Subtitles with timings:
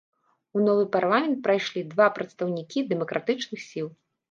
[0.59, 3.87] У новы парламент прайшлі два прадстаўнікі дэмакратычных сіл.